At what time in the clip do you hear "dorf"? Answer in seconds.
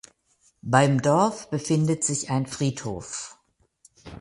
1.03-1.51